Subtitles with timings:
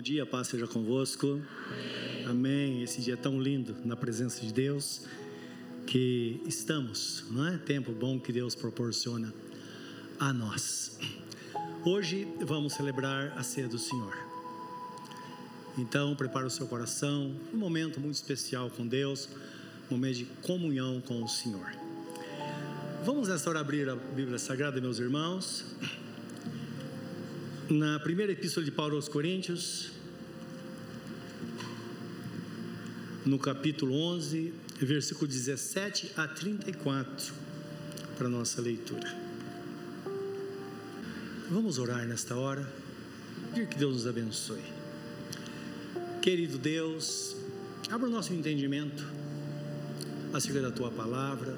[0.00, 1.42] bom dia, paz seja convosco.
[2.24, 2.26] Amém.
[2.26, 2.82] Amém.
[2.82, 5.02] Esse dia tão lindo na presença de Deus
[5.86, 7.58] que estamos, não é?
[7.58, 9.30] Tempo bom que Deus proporciona
[10.18, 10.98] a nós.
[11.84, 14.16] Hoje vamos celebrar a ceia do Senhor.
[15.76, 19.28] Então, prepare o seu coração, um momento muito especial com Deus,
[19.90, 21.74] um momento de comunhão com o Senhor.
[23.04, 25.76] Vamos nesta hora abrir a Bíblia Sagrada, meus irmãos
[27.70, 29.92] na primeira epístola de Paulo aos Coríntios,
[33.24, 37.32] no capítulo 11, versículo 17 a 34,
[38.18, 39.16] para nossa leitura.
[41.48, 42.68] Vamos orar nesta hora,
[43.50, 44.62] pedir que Deus nos abençoe.
[46.20, 47.36] Querido Deus,
[47.88, 49.04] abra o nosso entendimento
[50.32, 51.56] acerca da tua palavra,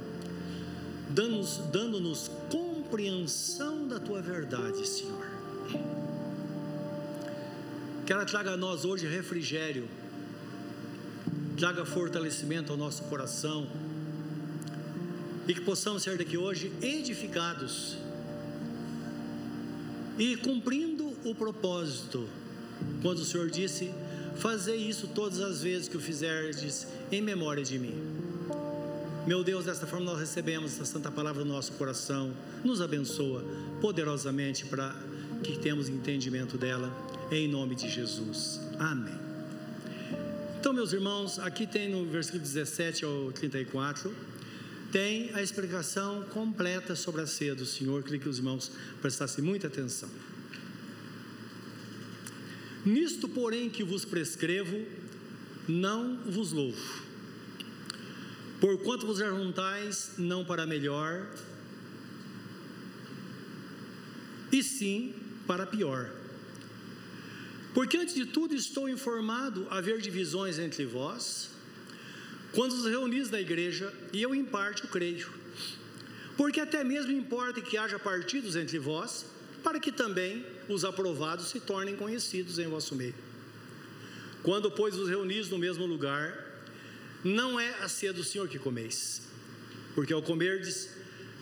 [1.09, 2.13] dando-nos dando
[2.51, 5.22] compreensão da tua verdade, Senhor
[8.07, 9.89] que ela traga a nós hoje refrigério,
[11.57, 13.67] traga fortalecimento ao nosso coração
[15.47, 17.97] e que possamos ser daqui hoje edificados
[20.19, 22.29] e cumprindo o propósito,
[23.01, 23.93] quando o Senhor disse:
[24.37, 27.95] Fazer isso todas as vezes que o fizerdes em memória de mim.
[29.27, 32.33] Meu Deus, desta forma nós recebemos essa santa palavra no nosso coração,
[32.65, 33.45] nos abençoa
[33.81, 34.93] poderosamente para
[35.43, 36.91] que temos entendimento dela
[37.31, 38.61] em nome de Jesus.
[38.79, 39.19] Amém.
[40.59, 44.15] Então, meus irmãos, aqui tem no versículo 17 ao 34,
[44.93, 48.03] tem a explicação completa sobre a ceia do Senhor.
[48.05, 50.09] Queria que os irmãos prestassem muita atenção.
[52.85, 54.87] Nisto, porém, que vos prescrevo,
[55.67, 57.03] não vos louvo.
[58.61, 61.27] Porquanto vos ajuntais não para melhor,
[64.53, 65.15] e sim
[65.47, 66.11] para pior
[67.75, 71.51] porque antes de tudo estou informado haver divisões entre vós,
[72.53, 75.31] quando os reunis na igreja, e eu em parte o creio.
[76.37, 79.25] Porque até mesmo importa que haja partidos entre vós,
[79.65, 83.15] para que também os aprovados se tornem conhecidos em vosso meio.
[84.43, 86.37] Quando, pois, os reunis no mesmo lugar,
[87.25, 89.23] não é a ceia do Senhor que comeis,
[89.95, 90.91] porque ao comerdes,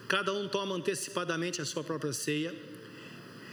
[0.07, 2.55] cada um toma antecipadamente a sua própria ceia,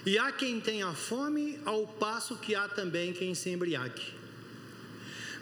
[0.07, 4.06] e há quem tenha fome, ao passo que há também quem se embriague.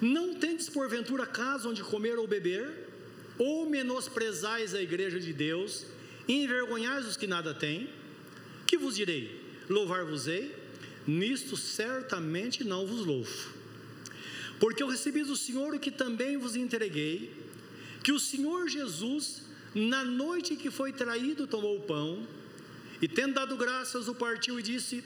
[0.01, 2.67] Não tendes porventura casa onde comer ou beber,
[3.37, 5.85] ou menosprezais a igreja de Deus,
[6.27, 7.87] e envergonhais os que nada têm?
[8.65, 9.39] Que vos direi?
[9.69, 10.55] Louvar-vos-ei?
[11.05, 13.53] Nisto certamente não vos louvo.
[14.59, 17.31] Porque eu recebi do Senhor o que também vos entreguei,
[18.03, 19.43] que o Senhor Jesus,
[19.75, 22.27] na noite que foi traído, tomou o pão,
[23.01, 25.03] e tendo dado graças, o partiu e disse: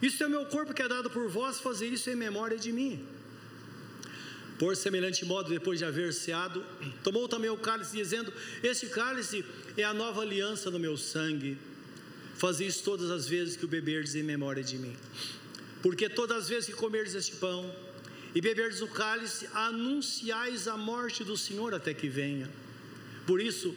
[0.00, 3.06] Isto é meu corpo que é dado por vós, fazer isso em memória de mim.
[4.58, 6.64] Por semelhante modo, depois de haver ceado,
[7.04, 9.44] tomou também o cálice, dizendo: Este cálice
[9.76, 11.56] é a nova aliança no meu sangue.
[12.36, 14.96] Fazei isso todas as vezes que o beberdes em memória de mim.
[15.82, 17.72] Porque todas as vezes que comerdes este pão
[18.34, 22.48] e beberdes o cálice, anunciais a morte do Senhor até que venha.
[23.26, 23.74] Por isso,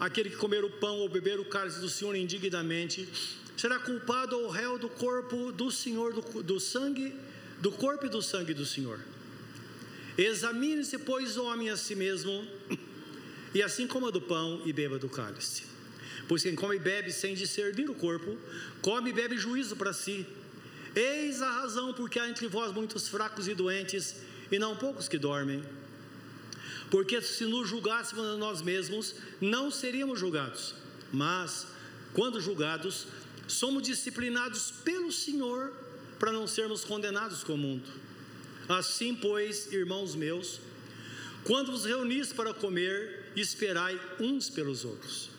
[0.00, 3.08] Aquele que comer o pão ou beber o cálice do Senhor indignamente
[3.56, 7.14] será culpado ou réu do corpo do Senhor, do, do sangue,
[7.60, 9.00] do corpo e do sangue do Senhor.
[10.16, 12.46] Examine-se, pois, o homem a si mesmo,
[13.54, 15.64] e assim coma do pão e beba do cálice.
[16.28, 18.36] Pois quem come e bebe sem discernir o corpo,
[18.80, 20.26] come e bebe juízo para si.
[20.94, 24.16] Eis a razão porque há entre vós muitos fracos e doentes,
[24.50, 25.62] e não poucos que dormem.
[26.90, 30.74] Porque se nos julgássemos a nós mesmos, não seríamos julgados.
[31.12, 31.66] Mas,
[32.14, 33.06] quando julgados,
[33.46, 35.72] somos disciplinados pelo Senhor
[36.18, 37.88] para não sermos condenados com o mundo.
[38.68, 40.60] Assim, pois, irmãos meus,
[41.44, 45.30] quando vos reunis para comer, esperai uns pelos outros.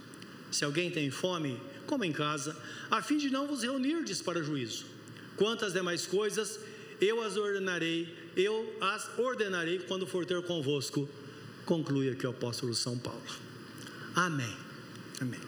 [0.52, 2.58] Se alguém tem fome, coma em casa,
[2.90, 4.86] a fim de não vos reunirdes para juízo.
[5.36, 6.60] Quantas demais coisas
[7.00, 11.08] eu as ordenarei, eu as ordenarei quando for ter convosco
[11.70, 13.22] conclui aqui o apóstolo São Paulo.
[14.16, 14.58] Amém.
[15.22, 15.40] Amém.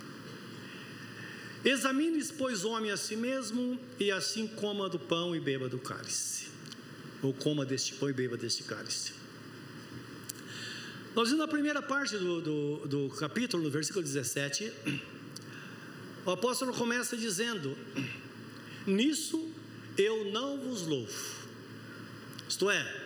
[1.65, 6.49] Examine, pois, homem a si mesmo, e assim coma do pão e beba do cálice.
[7.23, 9.13] Ou coma deste pão e beba deste cálice.
[11.15, 14.71] Nós vimos na primeira parte do, do, do capítulo, no versículo 17,
[16.23, 17.75] o apóstolo começa dizendo:
[18.85, 19.51] Nisso
[19.97, 21.47] eu não vos louvo.
[22.47, 23.00] Isto é,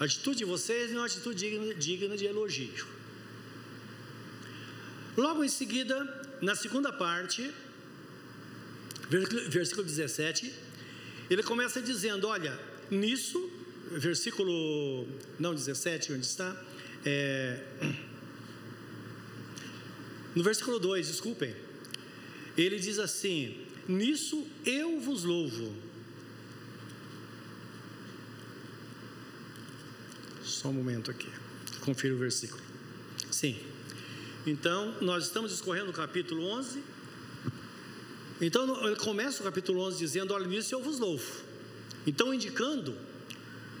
[0.00, 2.86] a atitude de vocês é uma atitude digna, digna de elogio.
[5.14, 5.94] Logo em seguida,
[6.40, 7.52] na segunda parte,
[9.50, 10.54] versículo 17,
[11.28, 12.58] ele começa dizendo: Olha,
[12.90, 13.38] nisso,
[13.90, 15.06] versículo,
[15.38, 16.50] não 17, onde está?
[17.04, 17.62] É,
[20.34, 21.54] no versículo 2, desculpem,
[22.56, 25.89] ele diz assim: Nisso eu vos louvo.
[30.60, 31.26] Só um momento aqui,
[31.80, 32.60] confira o versículo.
[33.30, 33.58] Sim.
[34.46, 36.82] Então, nós estamos escorrendo o capítulo 11.
[38.42, 41.24] Então, ele começa o capítulo 11 dizendo: Olha, nisso eu vos louvo.
[42.06, 42.94] Então, indicando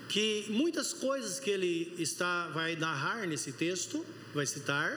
[0.08, 4.90] que muitas coisas que ele está vai narrar nesse texto, vai citar,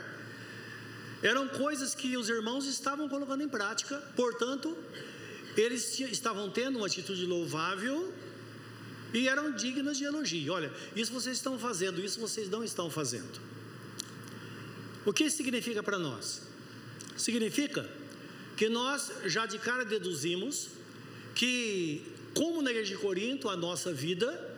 [1.22, 4.78] eram coisas que os irmãos estavam colocando em prática, portanto,
[5.58, 8.14] eles estavam tendo uma atitude louvável
[9.14, 10.54] e eram dignas de elogio.
[10.54, 13.40] Olha, isso vocês estão fazendo, isso vocês não estão fazendo.
[15.06, 16.42] O que isso significa para nós?
[17.18, 17.90] Significa
[18.58, 20.70] que nós já de cara deduzimos
[21.36, 24.52] que, como na igreja de Corinto, a nossa vida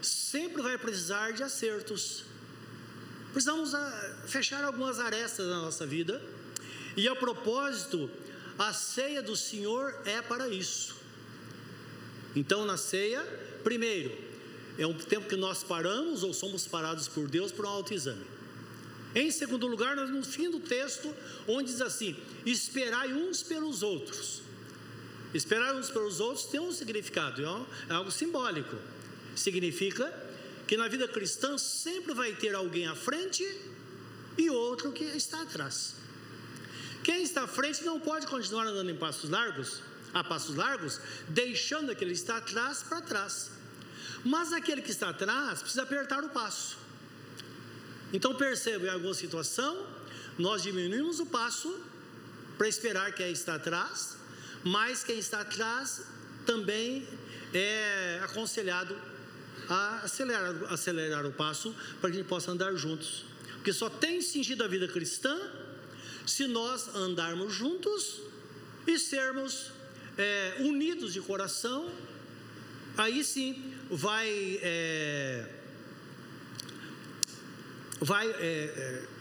[0.00, 2.24] sempre vai precisar de acertos,
[3.32, 6.20] Precisamos ah, fechar algumas arestas na nossa vida.
[6.96, 8.10] E a propósito,
[8.58, 10.96] a ceia do Senhor é para isso.
[12.34, 13.24] Então, na ceia,
[13.62, 14.16] primeiro,
[14.78, 18.24] é um tempo que nós paramos ou somos parados por Deus para um autoexame.
[19.14, 21.14] Em segundo lugar, nós no fim do texto,
[21.46, 24.42] onde diz assim: esperai uns pelos outros.
[25.34, 28.76] Esperar uns pelos outros tem um significado, é, é algo simbólico.
[29.34, 30.12] Significa
[30.66, 33.44] que na vida cristã sempre vai ter alguém à frente
[34.36, 35.94] e outro que está atrás.
[37.02, 39.82] Quem está à frente não pode continuar andando em passos largos,
[40.12, 43.50] a passos largos, deixando aquele que está atrás para trás.
[44.24, 46.76] Mas aquele que está atrás precisa apertar o passo.
[48.12, 49.86] Então perceba, em alguma situação,
[50.38, 51.78] nós diminuímos o passo
[52.56, 54.16] para esperar quem está atrás,
[54.64, 56.02] mas quem está atrás
[56.46, 57.06] também
[57.52, 58.96] é aconselhado
[59.68, 63.24] a acelerar, acelerar o passo para que a gente possa andar juntos.
[63.54, 65.38] Porque só tem sentido a vida cristã
[66.26, 68.20] se nós andarmos juntos
[68.86, 69.70] e sermos
[70.18, 71.90] é, unidos de coração.
[72.96, 74.58] Aí sim vai.
[74.62, 75.46] É,
[78.00, 79.18] vai é, é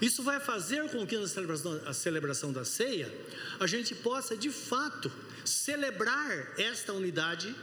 [0.00, 3.12] isso vai fazer com que na celebração, a celebração da ceia
[3.58, 5.12] a gente possa de fato
[5.44, 7.54] celebrar esta unidade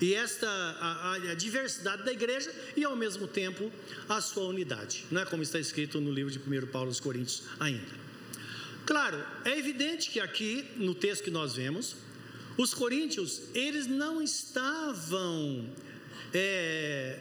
[0.00, 3.72] e esta a, a, diversidade da igreja e ao mesmo tempo
[4.08, 7.42] a sua unidade, não é como está escrito no livro de 1 Paulo aos Coríntios
[7.58, 8.07] ainda.
[8.88, 11.94] Claro, é evidente que aqui no texto que nós vemos,
[12.56, 15.68] os coríntios eles não estavam
[16.32, 17.20] é,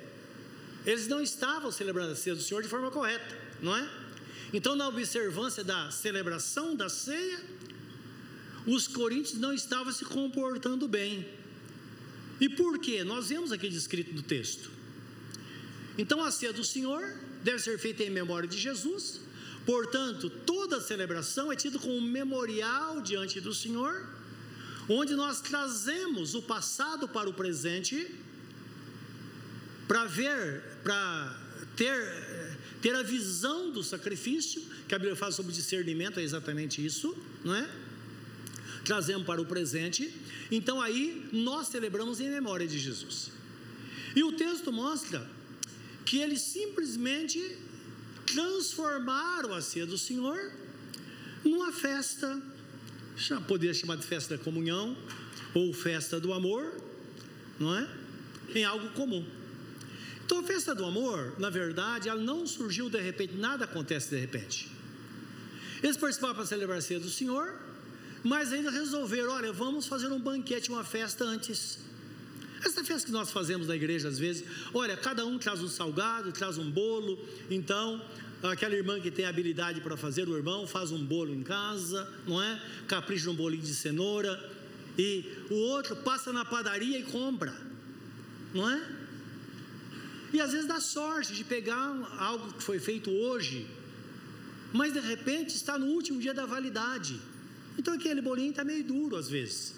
[0.86, 3.86] eles não estavam celebrando a ceia do Senhor de forma correta, não é?
[4.54, 7.38] Então, na observância da celebração da ceia,
[8.66, 11.28] os coríntios não estavam se comportando bem.
[12.40, 13.04] E por quê?
[13.04, 14.72] Nós vemos aqui descrito no texto.
[15.98, 17.04] Então a ceia do Senhor
[17.44, 19.27] deve ser feita em memória de Jesus.
[19.68, 24.10] Portanto, toda celebração é tida como um memorial diante do Senhor,
[24.90, 28.16] onde nós trazemos o passado para o presente
[29.88, 31.40] para ver, para
[31.76, 37.16] ter, ter a visão do sacrifício, que a Bíblia fala sobre discernimento, é exatamente isso,
[37.44, 37.70] não é?
[38.84, 40.14] Trazemos para o presente
[40.52, 43.32] então aí nós celebramos em memória de Jesus.
[44.16, 45.30] E o texto mostra
[46.06, 47.58] que eles simplesmente
[48.28, 50.52] transformaram a ceia do Senhor
[51.44, 52.42] numa festa,
[53.16, 54.96] já poderia chamar de festa da comunhão
[55.54, 56.72] ou festa do amor,
[57.60, 57.88] não é?
[58.54, 59.26] Em algo comum.
[60.26, 64.20] Então a festa do amor, na verdade, ela não surgiu de repente, nada acontece de
[64.20, 64.70] repente.
[65.82, 67.56] Eles participaram para celebrar a ceia do Senhor,
[68.24, 71.80] mas ainda resolveram: olha, vamos fazer um banquete, uma festa antes.
[72.64, 76.32] Essa festa que nós fazemos na igreja às vezes, olha, cada um traz um salgado,
[76.32, 78.02] traz um bolo, então
[78.44, 82.42] aquela irmã que tem habilidade para fazer, o irmão faz um bolo em casa, não
[82.42, 82.62] é?
[82.88, 84.38] Capricha num bolinho de cenoura,
[84.98, 87.54] e o outro passa na padaria e compra,
[88.54, 88.82] não é?
[90.34, 91.80] E às vezes dá sorte de pegar
[92.20, 93.68] algo que foi feito hoje,
[94.74, 97.20] mas de repente está no último dia da validade.
[97.78, 99.77] Então aquele bolinho está meio duro às vezes.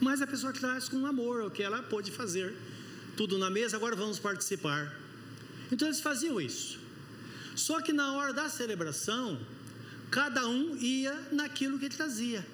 [0.00, 2.54] Mas a pessoa traz com amor o que ela pôde fazer.
[3.16, 4.94] Tudo na mesa, agora vamos participar.
[5.72, 6.78] Então eles faziam isso.
[7.56, 9.38] Só que na hora da celebração,
[10.10, 12.46] cada um ia naquilo que ele trazia.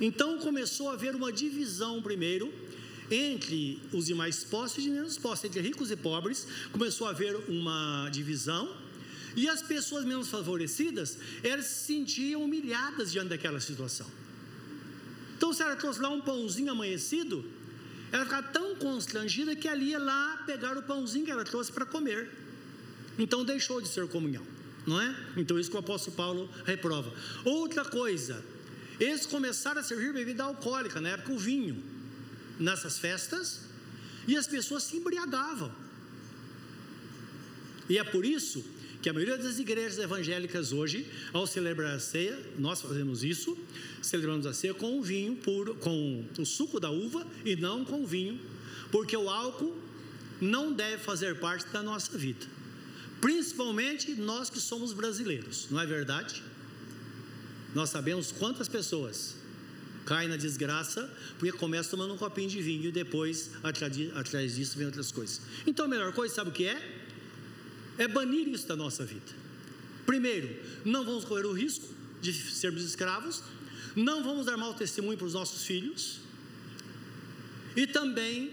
[0.00, 2.52] Então começou a haver uma divisão primeiro
[3.10, 8.08] entre os demais postos e menos postos, entre ricos e pobres, começou a haver uma
[8.10, 8.68] divisão
[9.36, 14.06] e as pessoas menos favorecidas, elas se sentiam humilhadas diante daquela situação.
[15.36, 17.44] Então, se ela trouxe lá um pãozinho amanhecido,
[18.12, 21.84] ela ficava tão constrangida que ela ia lá pegar o pãozinho que ela trouxe para
[21.84, 22.30] comer.
[23.18, 24.46] Então deixou de ser comunhão,
[24.86, 25.14] não é?
[25.36, 27.12] Então isso que o apóstolo Paulo reprova.
[27.44, 28.44] Outra coisa,
[29.00, 31.82] eles começaram a servir bebida alcoólica, na época o vinho,
[32.58, 33.62] nessas festas,
[34.26, 35.72] e as pessoas se embriagavam.
[37.88, 38.64] E é por isso
[39.06, 43.56] que a maioria das igrejas evangélicas hoje, ao celebrar a ceia, nós fazemos isso,
[44.02, 48.02] celebramos a ceia com o vinho puro, com o suco da uva e não com
[48.02, 48.40] o vinho,
[48.90, 49.80] porque o álcool
[50.40, 52.44] não deve fazer parte da nossa vida.
[53.20, 56.42] Principalmente nós que somos brasileiros, não é verdade?
[57.76, 59.36] Nós sabemos quantas pessoas
[60.04, 61.08] caem na desgraça
[61.38, 65.42] porque começam tomando um copinho de vinho e depois atrás disso vem outras coisas.
[65.64, 66.95] Então a melhor coisa, sabe o que é?
[67.98, 69.32] É banir isso da nossa vida.
[70.04, 70.48] Primeiro,
[70.84, 71.86] não vamos correr o risco
[72.20, 73.42] de sermos escravos,
[73.94, 76.20] não vamos dar mau testemunho para os nossos filhos,
[77.74, 78.52] e também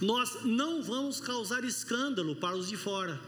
[0.00, 3.20] nós não vamos causar escândalo para os de fora.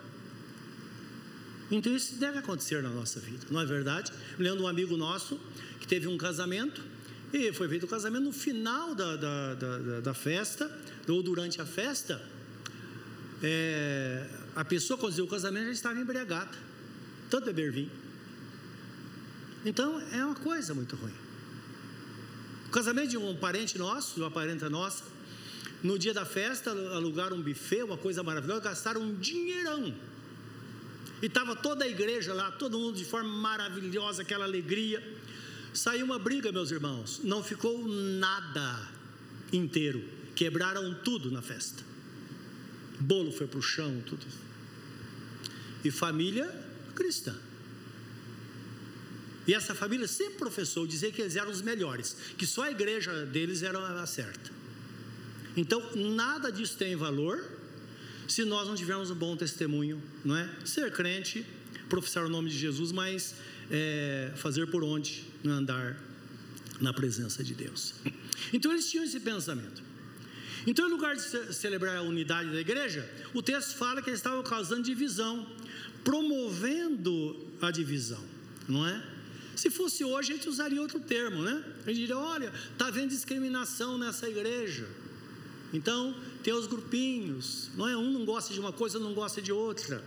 [1.71, 4.13] Então isso deve acontecer na nossa vida, não é verdade?
[4.39, 5.41] Me lembro de um amigo nosso
[5.81, 6.83] que teve um casamento
[7.33, 10.71] e foi feito o casamento no final da, da, da, da festa,
[11.09, 12.23] ou durante a festa,
[13.43, 16.57] é, a pessoa quando o casamento já estava embriagada,
[17.31, 17.91] tanto beber vinho.
[19.65, 21.15] Então é uma coisa muito ruim.
[22.69, 25.05] O casamento de um parente nosso, de uma parenta nossa,
[25.83, 29.95] no dia da festa alugaram um buffet, uma coisa maravilhosa, gastaram um dinheirão
[31.23, 35.01] e estava toda a igreja lá, todo mundo de forma maravilhosa, aquela alegria.
[35.73, 38.89] Saiu uma briga, meus irmãos, não ficou nada
[39.53, 40.05] inteiro,
[40.35, 41.92] quebraram tudo na festa.
[43.03, 44.25] Bolo foi para o chão, tudo.
[45.85, 46.49] E família
[46.95, 47.35] cristã.
[49.47, 53.27] E essa família sempre professou dizer que eles eram os melhores, que só a igreja
[53.27, 54.51] deles era a certa.
[55.57, 57.45] Então, nada disso tem valor
[58.29, 60.49] se nós não tivermos um bom testemunho, não é?
[60.65, 61.45] Ser crente,
[61.89, 63.35] professar o nome de Jesus, mas
[63.71, 66.01] é, fazer por onde andar
[66.81, 67.95] na presença de Deus.
[68.53, 69.83] Então eles tinham esse pensamento.
[70.67, 71.23] Então, em lugar de
[71.55, 75.47] celebrar a unidade da igreja, o texto fala que eles estavam causando divisão,
[76.05, 78.23] promovendo a divisão,
[78.69, 79.03] não é?
[79.57, 81.63] Se fosse hoje, a gente usaria outro termo, né?
[81.85, 84.89] A gente diria: olha, está havendo discriminação nessa igreja.
[85.73, 87.97] Então, tem os grupinhos, não é?
[87.97, 90.03] Um não gosta de uma coisa, não gosta de outra.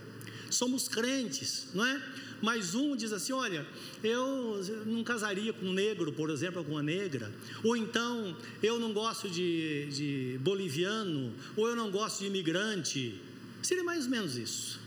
[0.50, 2.02] Somos crentes, não é?
[2.42, 3.66] Mas um diz assim: olha,
[4.02, 7.32] eu não casaria com um negro, por exemplo, com uma negra.
[7.64, 13.20] Ou então, eu não gosto de, de boliviano, ou eu não gosto de imigrante.
[13.62, 14.78] Seria mais ou menos isso.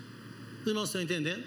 [0.62, 1.46] Os irmãos estão entendendo?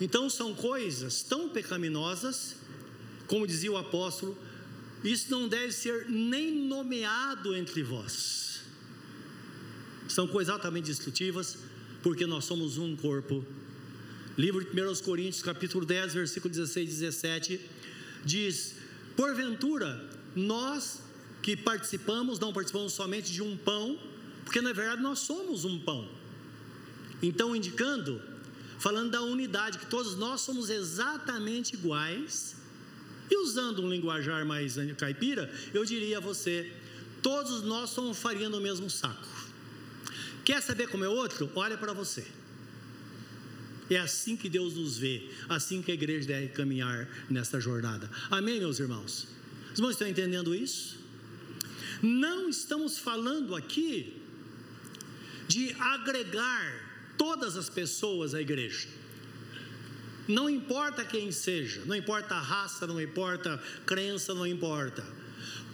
[0.00, 2.56] Então, são coisas tão pecaminosas,
[3.26, 4.36] como dizia o apóstolo,
[5.04, 8.62] isso não deve ser nem nomeado entre vós.
[10.08, 11.58] São coisas altamente destrutivas,
[12.02, 13.44] porque nós somos um corpo.
[14.36, 17.60] Livro de 1 Coríntios, capítulo 10, versículo 16 e 17,
[18.24, 18.74] diz:
[19.16, 21.02] Porventura, nós
[21.42, 23.98] que participamos, não participamos somente de um pão,
[24.44, 26.08] porque na verdade nós somos um pão.
[27.22, 28.20] Então, indicando,
[28.78, 32.56] falando da unidade, que todos nós somos exatamente iguais,
[33.30, 36.70] e usando um linguajar mais caipira, eu diria a você:
[37.22, 39.41] todos nós somos farinha no mesmo saco.
[40.44, 41.50] Quer saber como é outro?
[41.54, 42.26] Olha para você.
[43.90, 48.10] É assim que Deus nos vê, assim que a igreja deve caminhar nesta jornada.
[48.30, 49.28] Amém, meus irmãos?
[49.72, 50.98] Os irmãos estão entendendo isso?
[52.02, 54.20] Não estamos falando aqui
[55.46, 58.88] de agregar todas as pessoas à igreja.
[60.26, 65.04] Não importa quem seja, não importa a raça, não importa crença, não importa.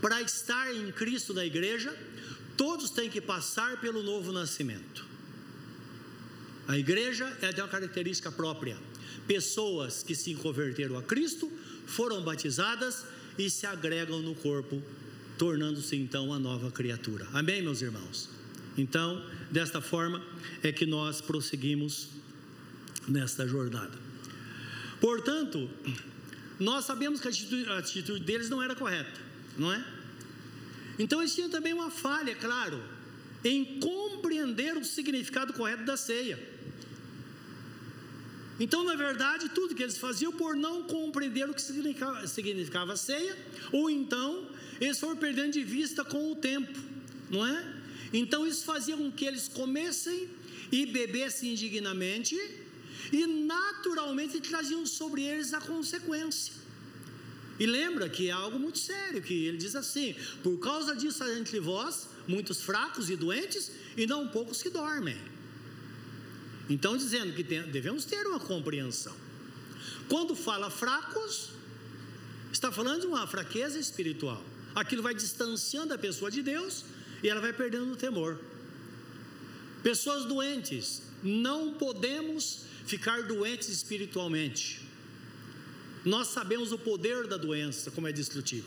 [0.01, 1.95] Para estar em Cristo na igreja,
[2.59, 5.07] todos têm que passar pelo novo nascimento.
[6.67, 8.77] A igreja é tem uma característica própria.
[9.27, 11.51] Pessoas que se converteram a Cristo
[11.87, 13.07] foram batizadas
[13.39, 14.83] e se agregam no corpo,
[15.39, 17.27] tornando-se então uma nova criatura.
[17.33, 18.29] Amém, meus irmãos?
[18.77, 20.23] Então, desta forma
[20.63, 22.09] é que nós prosseguimos
[23.07, 23.97] nesta jornada.
[25.01, 25.71] Portanto,
[26.59, 29.21] nós sabemos que a atitude, a atitude deles não era correta,
[29.57, 29.98] não é?
[30.99, 32.83] Então eles tinham também uma falha, claro,
[33.45, 36.39] em compreender o significado correto da ceia.
[38.61, 42.97] Então, na verdade, tudo que eles faziam por não compreender o que significava, significava a
[42.97, 43.37] ceia,
[43.71, 44.51] ou então
[44.81, 46.77] eles foram perdendo de vista com o tempo,
[47.31, 47.75] não é?
[48.13, 50.29] Então, isso fazia com que eles comessem
[50.73, 52.35] e bebessem indignamente,
[53.13, 56.58] e naturalmente traziam sobre eles a consequência.
[57.59, 61.39] E lembra que é algo muito sério, que ele diz assim: por causa disso há
[61.39, 65.19] entre vós muitos fracos e doentes, e não poucos que dormem.
[66.69, 69.17] Então, dizendo que devemos ter uma compreensão.
[70.09, 71.51] Quando fala fracos,
[72.53, 74.45] está falando de uma fraqueza espiritual.
[74.75, 76.85] Aquilo vai distanciando a pessoa de Deus
[77.23, 78.39] e ela vai perdendo o temor.
[79.83, 84.88] Pessoas doentes, não podemos ficar doentes espiritualmente.
[86.09, 88.67] Nós sabemos o poder da doença, como é destrutivo.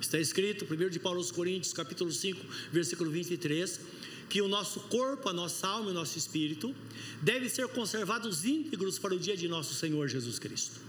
[0.00, 3.80] Está escrito, 1 de Paulo aos Coríntios, capítulo 5, versículo 23,
[4.28, 6.74] que o nosso corpo, a nossa alma e o nosso espírito
[7.22, 10.80] devem ser conservados íntegros para o dia de nosso Senhor Jesus Cristo.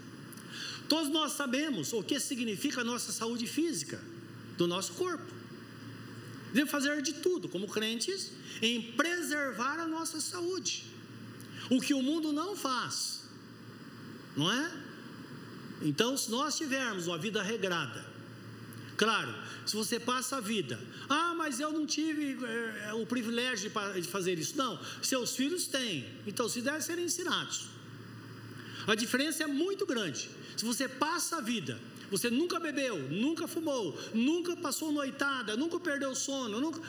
[0.89, 4.01] Todos nós sabemos o que significa a nossa saúde física
[4.57, 5.31] do nosso corpo.
[6.47, 8.31] Devemos fazer de tudo, como crentes,
[8.63, 10.85] em preservar a nossa saúde.
[11.69, 13.25] O que o mundo não faz,
[14.35, 14.89] não é?
[15.81, 18.05] Então, se nós tivermos uma vida regrada,
[18.95, 19.33] claro,
[19.65, 22.37] se você passa a vida, ah, mas eu não tive
[22.85, 24.57] é, o privilégio de, fazer isso.
[24.57, 27.69] Não, seus filhos têm, então se devem ser ensinados.
[28.87, 30.29] A diferença é muito grande.
[30.57, 36.13] Se você passa a vida, você nunca bebeu, nunca fumou, nunca passou noitada, nunca perdeu
[36.13, 36.81] sono, nunca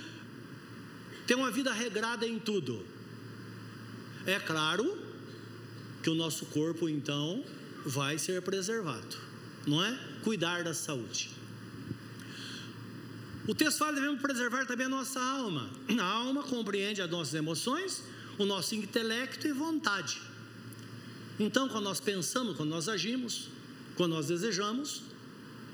[1.26, 2.84] tem uma vida regrada em tudo.
[4.26, 4.98] É claro
[6.02, 7.44] que o nosso corpo então
[7.84, 9.16] vai ser preservado,
[9.66, 9.98] não é?
[10.22, 11.30] Cuidar da saúde.
[13.46, 15.68] O texto fala devemos preservar também a nossa alma.
[15.98, 18.02] A alma compreende as nossas emoções,
[18.38, 20.20] o nosso intelecto e vontade.
[21.40, 23.48] Então, quando nós pensamos, quando nós agimos,
[23.96, 25.02] quando nós desejamos,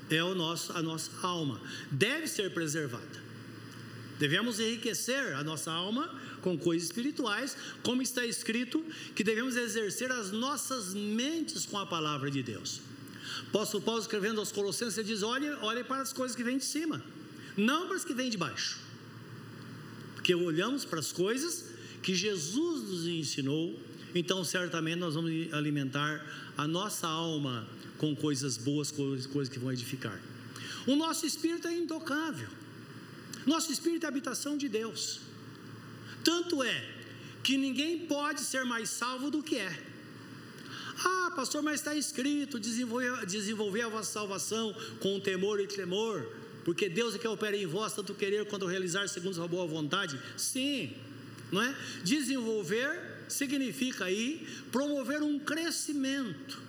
[0.09, 1.61] é o nosso, a nossa alma.
[1.91, 3.29] Deve ser preservada.
[4.17, 6.09] Devemos enriquecer a nossa alma
[6.41, 8.83] com coisas espirituais, como está escrito
[9.15, 12.81] que devemos exercer as nossas mentes com a palavra de Deus.
[13.47, 16.65] Apóstolo Paulo escrevendo aos Colossenses, ele diz: olhe, olhe para as coisas que vêm de
[16.65, 17.03] cima,
[17.55, 18.79] não para as que vêm de baixo.
[20.15, 21.65] Porque olhamos para as coisas
[22.01, 23.79] que Jesus nos ensinou,
[24.13, 26.25] então certamente nós vamos alimentar
[26.57, 30.19] a nossa alma com coisas boas, coisas, coisas que vão edificar.
[30.87, 32.47] O nosso espírito é intocável.
[33.45, 35.21] Nosso espírito é a habitação de Deus.
[36.23, 36.85] Tanto é
[37.43, 39.83] que ninguém pode ser mais salvo do que é.
[41.05, 46.27] Ah, pastor, mas está escrito: desenvolver, desenvolver a vossa salvação com temor e tremor,
[46.65, 50.19] porque Deus é que opera em vós, tanto querer quanto realizar segundo sua boa vontade.
[50.35, 50.93] Sim,
[51.51, 51.75] não é?
[52.03, 56.59] Desenvolver significa aí promover um crescimento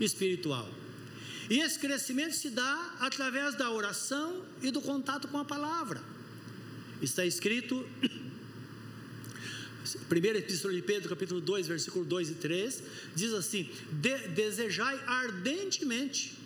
[0.00, 0.68] espiritual.
[1.48, 6.02] E esse crescimento se dá através da oração e do contato com a palavra.
[7.00, 7.86] Está escrito
[10.08, 12.82] Primeira Epístola de Pedro, capítulo 2, versículo 2 e 3,
[13.14, 16.36] diz assim: de, Desejai ardentemente,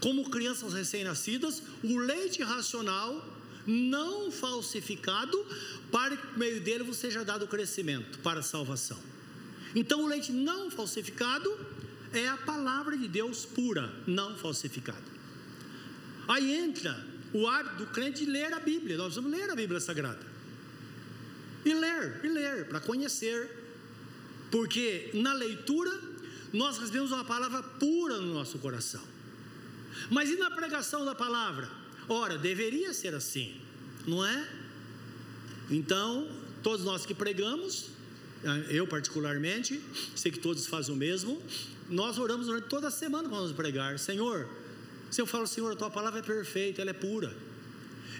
[0.00, 5.46] como crianças recém-nascidas, o leite racional, não falsificado,
[5.92, 8.98] para que por meio dele vos seja dado crescimento para a salvação.
[9.74, 11.48] Então, o leite não falsificado
[12.12, 15.10] é a palavra de Deus pura, não falsificada.
[16.26, 19.80] Aí entra o hábito do crente de ler a Bíblia, nós vamos ler a Bíblia
[19.80, 20.29] Sagrada.
[21.64, 23.58] E ler, e ler, para conhecer.
[24.50, 25.98] Porque na leitura
[26.52, 29.02] nós recebemos uma palavra pura no nosso coração.
[30.10, 31.68] Mas e na pregação da palavra?
[32.08, 33.60] Ora, deveria ser assim,
[34.06, 34.48] não é?
[35.70, 36.28] Então,
[36.62, 37.90] todos nós que pregamos,
[38.42, 39.80] eh, eu particularmente,
[40.16, 41.40] sei que todos fazem o mesmo,
[41.88, 44.48] nós oramos durante toda a semana quando vamos pregar, Senhor,
[45.10, 47.36] se eu falo, Senhor, a tua palavra é perfeita, ela é pura.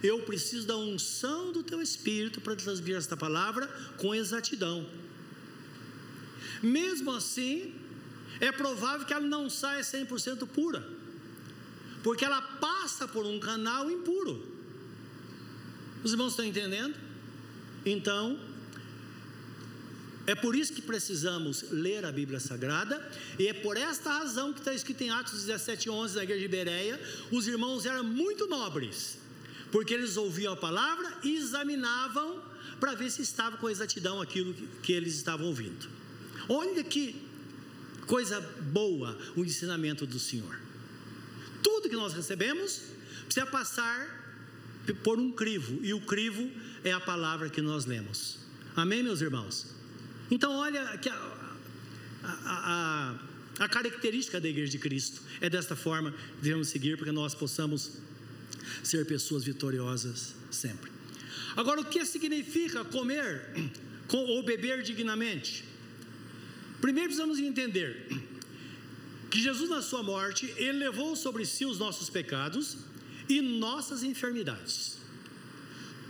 [0.03, 3.67] Eu preciso da unção do teu espírito para transmitir esta palavra
[3.99, 4.87] com exatidão.
[6.63, 7.75] Mesmo assim,
[8.41, 10.87] é provável que ela não saia 100% pura,
[12.03, 14.47] porque ela passa por um canal impuro.
[16.03, 16.97] Os irmãos estão entendendo?
[17.85, 18.39] Então,
[20.27, 24.61] é por isso que precisamos ler a Bíblia Sagrada, e é por esta razão que
[24.61, 27.01] está escrito em Atos 17, 11, na igreja de Bereia,
[27.31, 29.19] os irmãos eram muito nobres,
[29.71, 32.43] porque eles ouviam a palavra e examinavam
[32.79, 35.89] para ver se estava com exatidão aquilo que, eles estavam ouvindo.
[36.49, 37.15] Olha que
[38.07, 40.59] coisa boa o ensinamento do Senhor.
[41.63, 42.83] Tudo que nós recebemos
[43.25, 44.19] precisa passar
[45.05, 46.51] por um crivo, e o crivo
[46.83, 48.39] é a palavra que nós lemos.
[48.75, 49.67] Amém, meus irmãos?
[50.31, 51.15] Então, olha que a,
[52.25, 53.19] a,
[53.59, 57.13] a, a característica da igreja de Cristo é desta forma que devemos seguir para que
[57.13, 57.99] nós possamos
[58.83, 60.91] ser pessoas vitoriosas sempre.
[61.57, 63.43] Agora, o que significa comer
[64.13, 65.65] ou beber dignamente?
[66.81, 68.07] Primeiro precisamos entender
[69.31, 72.79] que Jesus, na sua morte, ele levou sobre si os nossos pecados
[73.29, 74.99] e nossas enfermidades.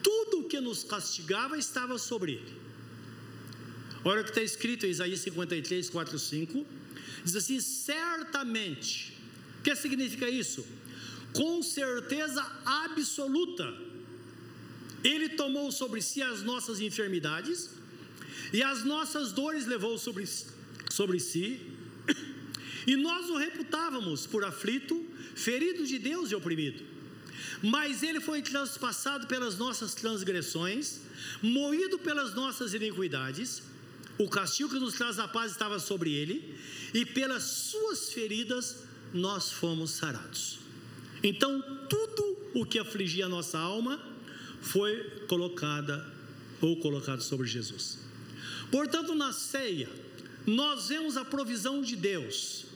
[0.03, 2.61] Tudo o que nos castigava estava sobre ele.
[4.05, 6.67] Olha o que está escrito em Isaías 53, 4, 5.
[7.25, 9.19] Diz assim: certamente.
[9.59, 10.65] O que significa isso?
[11.33, 13.73] Com certeza absoluta.
[15.03, 17.71] Ele tomou sobre si as nossas enfermidades
[18.53, 20.29] e as nossas dores levou sobre,
[20.91, 21.71] sobre si
[22.87, 26.83] e nós o reputávamos por aflito, ferido de Deus e oprimido.
[27.63, 31.01] Mas ele foi transpassado pelas nossas transgressões,
[31.43, 33.63] moído pelas nossas iniquidades.
[34.19, 36.59] O castigo que nos traz a paz estava sobre ele,
[36.95, 40.60] e pelas suas feridas nós fomos sarados.
[41.23, 44.01] Então, tudo o que afligia a nossa alma
[44.61, 46.07] foi colocada
[46.61, 47.99] ou colocado sobre Jesus.
[48.71, 49.89] Portanto, na ceia,
[50.47, 52.67] nós vemos a provisão de Deus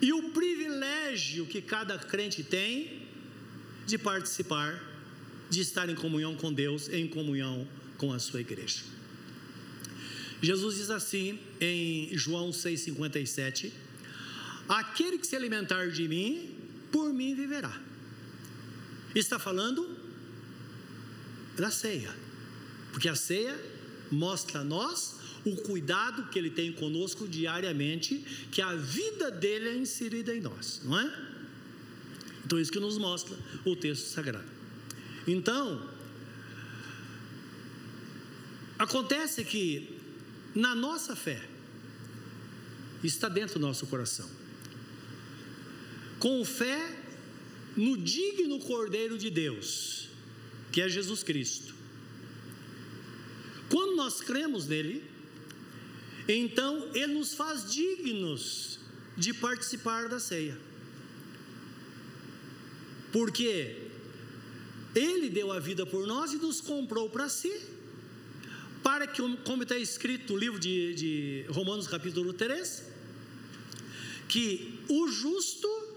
[0.00, 3.02] e o privilégio que cada crente tem
[3.86, 4.82] de participar,
[5.50, 8.80] de estar em comunhão com Deus, em comunhão com a sua igreja.
[10.42, 13.70] Jesus diz assim em João 6,57:
[14.68, 16.50] Aquele que se alimentar de mim,
[16.94, 17.76] por mim viverá.
[19.16, 19.84] Está falando
[21.56, 22.14] da ceia,
[22.92, 23.60] porque a ceia
[24.12, 29.76] mostra a nós o cuidado que ele tem conosco diariamente, que a vida dele é
[29.76, 31.12] inserida em nós, não é?
[32.44, 34.48] Então, isso que nos mostra o texto sagrado.
[35.26, 35.90] Então,
[38.78, 39.98] acontece que
[40.54, 41.42] na nossa fé,
[43.02, 44.43] está dentro do nosso coração,
[46.24, 46.80] com fé
[47.76, 50.08] no digno Cordeiro de Deus,
[50.72, 51.74] que é Jesus Cristo.
[53.68, 55.04] Quando nós cremos nele,
[56.26, 58.78] então ele nos faz dignos
[59.18, 60.58] de participar da ceia.
[63.12, 63.82] Porque
[64.94, 67.52] ele deu a vida por nós e nos comprou para si.
[68.82, 72.82] Para que, como está escrito no livro de, de Romanos, capítulo 3,
[74.26, 75.93] que o justo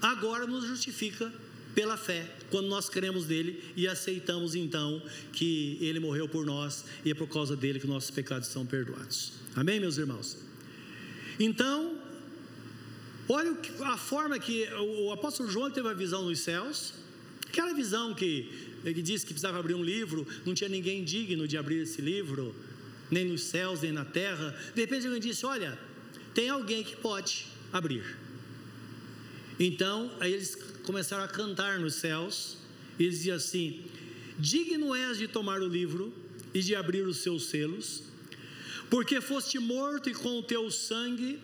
[0.00, 1.32] agora nos justifica
[1.74, 5.00] pela fé, quando nós cremos nele e aceitamos então
[5.32, 9.34] que ele morreu por nós e é por causa dele que nossos pecados são perdoados.
[9.54, 10.38] Amém, meus irmãos?
[11.38, 11.96] Então,
[13.28, 16.94] olha a forma que o apóstolo João teve a visão nos céus,
[17.46, 18.50] aquela visão que
[18.84, 22.54] ele disse que precisava abrir um livro, não tinha ninguém digno de abrir esse livro,
[23.10, 24.56] nem nos céus, nem na terra.
[24.74, 25.78] De repente ele disse: Olha,
[26.34, 28.04] tem alguém que pode abrir.
[29.58, 32.58] Então, aí eles começaram a cantar nos céus,
[32.98, 33.84] e eles diziam assim:
[34.38, 36.14] Digno és de tomar o livro
[36.54, 38.02] e de abrir os seus selos,
[38.88, 41.40] porque foste morto e com o teu sangue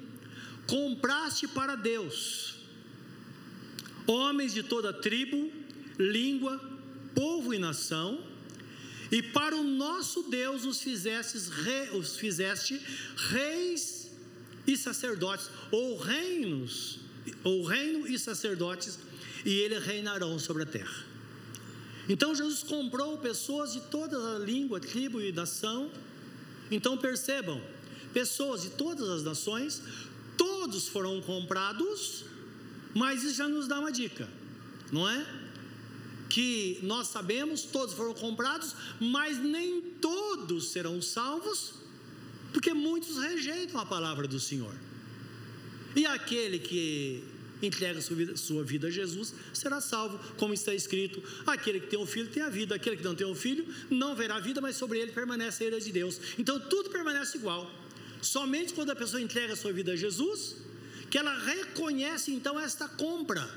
[0.67, 2.55] compraste para Deus
[4.07, 5.51] homens de toda tribo,
[5.99, 6.61] língua,
[7.15, 8.23] povo e nação,
[9.11, 11.39] e para o nosso Deus os fizeste,
[11.93, 12.81] os fizeste
[13.31, 14.11] reis
[14.67, 17.01] e sacerdotes, ou reinos,
[17.43, 18.99] ou reino e sacerdotes
[19.45, 21.05] e eles reinarão sobre a terra.
[22.09, 25.91] Então Jesus comprou pessoas de toda a língua, tribo e nação.
[26.71, 27.61] Então percebam,
[28.13, 29.83] pessoas de todas as nações,
[30.37, 32.25] todos foram comprados,
[32.95, 34.29] mas isso já nos dá uma dica,
[34.93, 35.27] não é?
[36.29, 41.75] Que nós sabemos, todos foram comprados, mas nem todos serão salvos,
[42.53, 44.75] porque muitos rejeitam a palavra do Senhor.
[45.95, 47.23] E aquele que
[47.63, 51.99] entrega sua vida, sua vida a Jesus, será salvo, como está escrito: aquele que tem
[51.99, 54.61] um filho tem a vida, aquele que não tem um filho não verá a vida,
[54.61, 56.21] mas sobre ele permanece a ira de Deus.
[56.39, 57.71] Então tudo permanece igual.
[58.21, 60.57] Somente quando a pessoa entrega a sua vida a Jesus,
[61.11, 63.49] que ela reconhece então esta compra.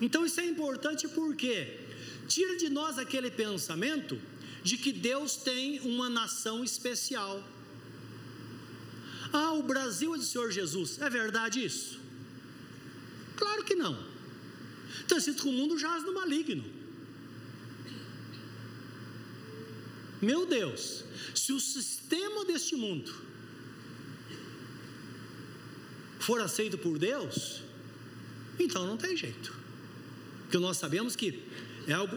[0.00, 1.78] Então isso é importante porque
[2.26, 4.18] tira de nós aquele pensamento
[4.62, 7.46] de que Deus tem uma nação especial.
[9.32, 11.00] Ah, o Brasil é do Senhor Jesus.
[11.00, 11.98] É verdade isso?
[13.36, 13.98] Claro que não.
[15.04, 16.64] Então, sinto que o mundo jaz no maligno.
[20.20, 23.12] Meu Deus, se o sistema deste mundo
[26.20, 27.62] for aceito por Deus,
[28.58, 29.52] então não tem jeito.
[30.42, 31.42] Porque nós sabemos que
[31.88, 32.16] é algo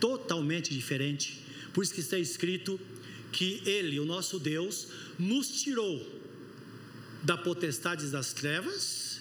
[0.00, 1.44] totalmente diferente.
[1.72, 2.80] Por isso que está escrito
[3.34, 4.86] que Ele, o nosso Deus,
[5.18, 5.94] nos tirou
[7.20, 9.20] da potestade das trevas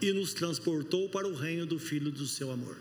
[0.00, 2.76] e nos transportou para o reino do Filho do seu amor.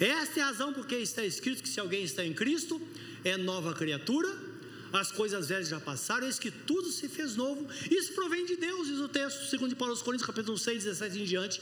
[0.00, 2.80] Esta é a razão porque está escrito que se alguém está em Cristo,
[3.22, 4.28] é nova criatura,
[4.90, 7.66] as coisas velhas já passaram, eis que tudo se fez novo.
[7.90, 11.24] Isso provém de Deus, diz o texto, segundo Paulo aos Coríntios, capítulo 6, 17 em
[11.24, 11.60] diante.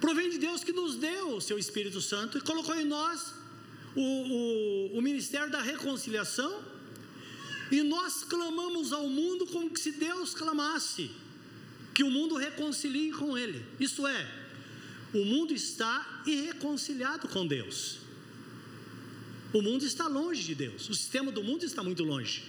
[0.00, 3.39] Provém de Deus que nos deu o seu Espírito Santo e colocou em nós
[3.94, 6.62] o, o, o ministério da reconciliação.
[7.70, 11.10] E nós clamamos ao mundo como se Deus clamasse,
[11.94, 13.64] que o mundo reconcilie com Ele.
[13.78, 14.28] Isto é,
[15.14, 17.98] o mundo está irreconciliado com Deus.
[19.52, 22.44] O mundo está longe de Deus, o sistema do mundo está muito longe.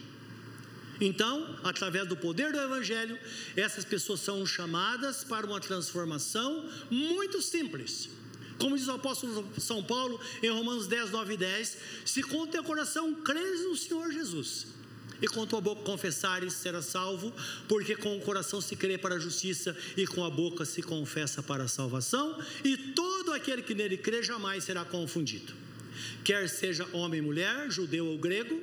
[0.99, 3.17] Então, através do poder do Evangelho,
[3.55, 8.07] essas pessoas são chamadas para uma transformação muito simples.
[8.57, 12.47] Como diz o apóstolo São Paulo em Romanos 10, 9 e 10: Se com o
[12.47, 14.67] teu coração creres no Senhor Jesus,
[15.21, 17.33] e com a tua boca confessares, será salvo,
[17.67, 21.43] porque com o coração se crê para a justiça, e com a boca se confessa
[21.43, 25.61] para a salvação, e todo aquele que nele crê jamais será confundido
[26.23, 28.61] quer seja homem, mulher, judeu ou grego,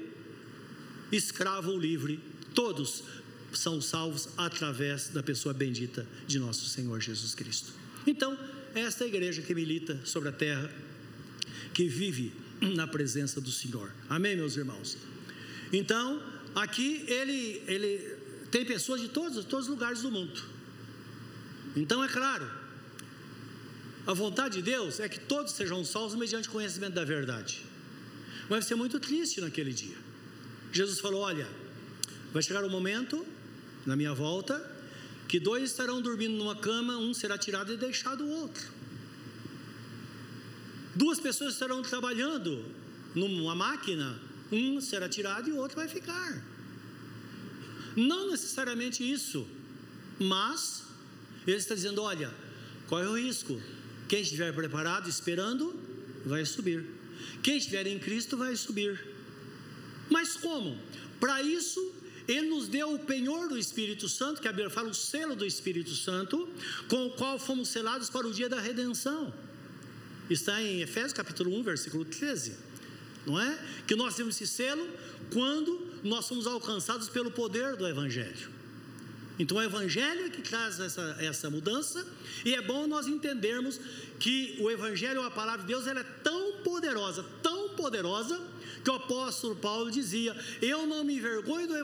[1.11, 2.21] escravo ou livre,
[2.55, 3.05] todos
[3.53, 7.73] são salvos através da pessoa bendita de nosso Senhor Jesus Cristo.
[8.07, 8.39] Então,
[8.75, 10.71] esta é igreja que milita sobre a terra,
[11.73, 13.93] que vive na presença do Senhor.
[14.09, 14.97] Amém, meus irmãos?
[15.73, 16.23] Então,
[16.55, 18.17] aqui ele, ele
[18.51, 20.43] tem pessoas de todos, todos os lugares do mundo.
[21.77, 22.51] Então, é claro,
[24.07, 27.63] a vontade de Deus é que todos sejam salvos mediante conhecimento da verdade.
[28.49, 29.97] Vai ser muito triste naquele dia.
[30.73, 31.47] Jesus falou: Olha,
[32.33, 33.25] vai chegar o um momento,
[33.85, 34.78] na minha volta,
[35.29, 38.67] que dois estarão dormindo numa cama, um será tirado e deixado o outro.
[40.97, 42.65] Duas pessoas estarão trabalhando
[43.15, 44.19] numa máquina,
[44.51, 46.43] um será tirado e o outro vai ficar.
[47.95, 49.47] Não necessariamente isso,
[50.19, 50.85] mas
[51.47, 52.33] ele está dizendo: olha,
[52.87, 53.61] qual é o risco?
[54.09, 55.79] Quem estiver preparado, esperando,
[56.25, 56.87] vai subir.
[57.43, 58.99] Quem estiver em Cristo vai subir.
[60.09, 60.79] Mas como?
[61.21, 61.95] Para isso,
[62.29, 65.47] Ele nos deu o penhor do Espírito Santo, que a Bíblia fala o selo do
[65.47, 66.47] Espírito Santo,
[66.87, 69.33] com o qual fomos selados para o dia da redenção.
[70.29, 72.55] Está em Efésios capítulo 1, versículo 13.
[73.27, 73.59] Não é?
[73.87, 74.87] Que nós temos esse selo
[75.33, 78.51] quando nós somos alcançados pelo poder do Evangelho.
[79.39, 82.07] Então o Evangelho é que traz essa, essa mudança,
[82.45, 83.81] e é bom nós entendermos
[84.19, 88.39] que o Evangelho, a palavra de Deus, ela é tão poderosa, tão poderosa,
[88.83, 91.77] que o apóstolo Paulo dizia: Eu não me envergonho do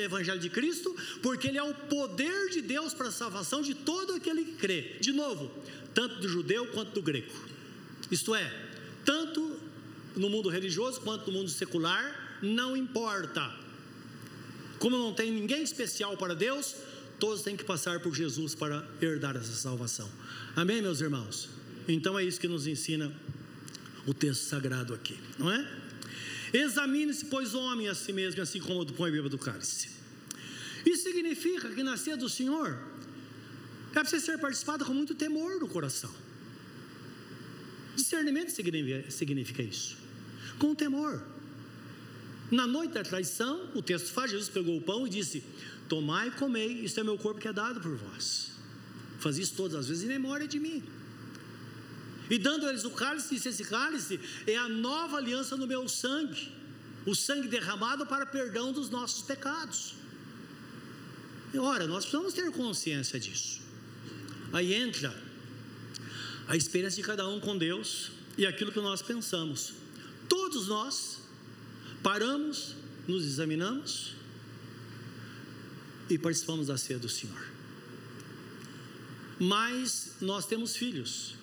[0.00, 4.14] Evangelho de Cristo, porque ele é o poder de Deus para a salvação de todo
[4.14, 4.96] aquele que crê.
[5.00, 5.50] De novo,
[5.94, 7.32] tanto do judeu quanto do grego.
[8.10, 8.52] Isto é,
[9.04, 9.56] tanto
[10.16, 13.50] no mundo religioso quanto no mundo secular, não importa.
[14.78, 16.74] Como não tem ninguém especial para Deus,
[17.22, 20.10] Todos têm que passar por Jesus para herdar essa salvação.
[20.56, 21.48] Amém, meus irmãos?
[21.86, 23.12] Então é isso que nos ensina
[24.04, 25.64] o texto sagrado aqui, não é?
[26.52, 29.88] Examine-se, pois, homem a si mesmo, assim como põe a Bíblia do cálice.
[30.84, 32.78] Isso significa que nascer do Senhor
[33.94, 36.12] é preciso ser participado com muito temor no coração.
[37.94, 39.96] Discernimento significa, significa isso,
[40.58, 41.22] com temor.
[42.50, 45.42] Na noite da traição, o texto faz: Jesus pegou o pão e disse:
[45.88, 48.52] Tomai e comei, isto é meu corpo que é dado por vós.
[49.18, 50.82] Faz isso todas as vezes em memória de mim.
[52.32, 56.50] E dando eles o cálice, disse: Esse cálice é a nova aliança no meu sangue,
[57.04, 59.96] o sangue derramado para perdão dos nossos pecados.
[61.52, 63.60] E ora, nós precisamos ter consciência disso.
[64.50, 65.14] Aí entra
[66.48, 69.74] a experiência de cada um com Deus e aquilo que nós pensamos.
[70.26, 71.20] Todos nós
[72.02, 72.74] paramos,
[73.06, 74.14] nos examinamos
[76.08, 77.46] e participamos da ceia do Senhor.
[79.38, 81.41] Mas nós temos filhos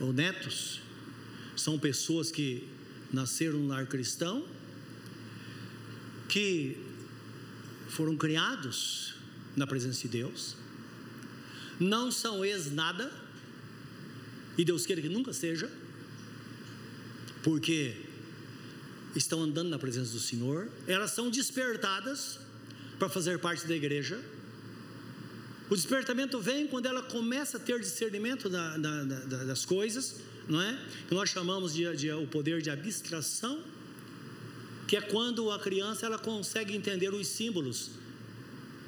[0.00, 0.80] ou netos,
[1.56, 2.68] são pessoas que
[3.12, 4.46] nasceram no lar cristão,
[6.28, 6.76] que
[7.88, 9.14] foram criados
[9.56, 10.56] na presença de Deus,
[11.80, 13.10] não são ex-nada,
[14.56, 15.70] e Deus queira que nunca seja,
[17.42, 17.96] porque
[19.14, 22.38] estão andando na presença do Senhor, elas são despertadas
[22.98, 24.20] para fazer parte da igreja.
[25.70, 30.16] O despertamento vem quando ela começa a ter discernimento da, da, da, das coisas,
[30.48, 30.78] não é?
[31.06, 33.62] Que nós chamamos de, de, o poder de abstração,
[34.86, 37.90] que é quando a criança ela consegue entender os símbolos.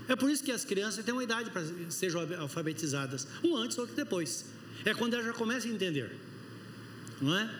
[0.08, 3.94] É por isso que as crianças têm uma idade para sejam alfabetizadas, um antes, outro
[3.94, 4.46] depois.
[4.84, 6.10] É quando ela já começa a entender,
[7.20, 7.54] não é?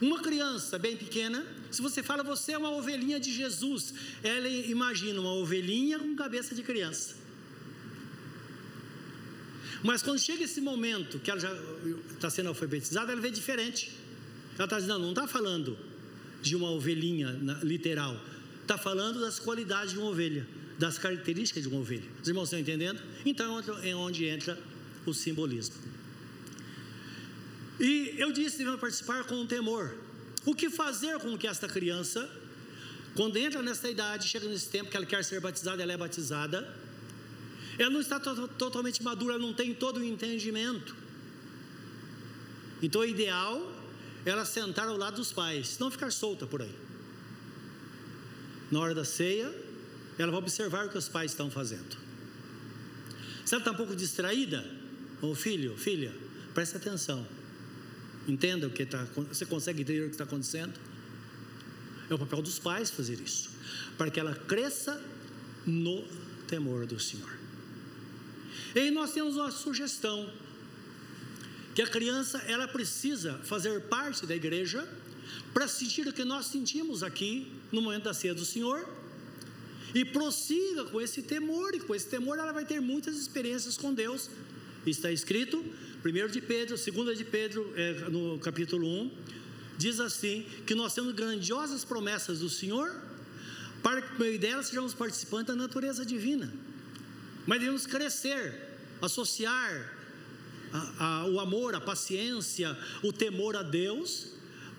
[0.00, 5.20] Uma criança bem pequena, se você fala, você é uma ovelhinha de Jesus, ela imagina
[5.20, 7.19] uma ovelhinha com cabeça de criança.
[9.82, 11.52] Mas quando chega esse momento que ela já
[12.12, 13.92] está sendo alfabetizada, ela vê diferente.
[14.56, 15.76] Ela está dizendo, não, está falando
[16.42, 18.18] de uma ovelhinha literal,
[18.62, 20.46] está falando das qualidades de uma ovelha,
[20.78, 22.08] das características de uma ovelha.
[22.22, 23.00] Os irmãos estão entendendo?
[23.24, 24.58] Então é onde entra
[25.06, 25.74] o simbolismo.
[27.78, 29.94] E eu disse devemos participar com temor.
[30.44, 32.30] O que fazer com que esta criança,
[33.14, 36.68] quando entra nessa idade, chega nesse tempo que ela quer ser batizada, ela é batizada,
[37.82, 40.94] ela não está to totalmente madura, ela não tem todo o entendimento.
[42.82, 43.72] Então, o ideal
[44.24, 46.74] é ela sentar ao lado dos pais, não ficar solta por aí.
[48.70, 49.52] Na hora da ceia,
[50.18, 51.96] ela vai observar o que os pais estão fazendo.
[53.44, 54.64] Se ela está um pouco distraída,
[55.20, 56.14] ô filho, filha,
[56.54, 57.26] preste atenção.
[58.28, 60.74] Entenda o que está Você consegue entender o que está acontecendo?
[62.08, 63.50] É o papel dos pais fazer isso,
[63.96, 65.02] para que ela cresça
[65.66, 66.04] no
[66.46, 67.39] temor do Senhor.
[68.74, 70.30] E aí nós temos uma sugestão
[71.74, 74.88] que a criança ela precisa fazer parte da igreja
[75.52, 78.88] para sentir o que nós sentimos aqui no momento da ceia do Senhor
[79.94, 83.92] e prossiga com esse temor e com esse temor ela vai ter muitas experiências com
[83.92, 84.30] Deus.
[84.86, 85.64] Está escrito,
[86.04, 89.10] 1 de Pedro, 2 de Pedro, é, no capítulo 1,
[89.76, 92.94] diz assim: que nós temos grandiosas promessas do Senhor,
[93.82, 96.52] para que por meio delas sejamos participantes da natureza divina.
[97.46, 99.96] Mas devemos crescer, associar
[100.72, 104.28] a, a, o amor, a paciência, o temor a Deus,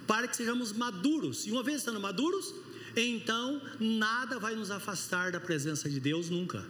[0.07, 1.45] para que sejamos maduros.
[1.45, 2.53] E uma vez estando maduros,
[2.95, 6.65] então nada vai nos afastar da presença de Deus nunca.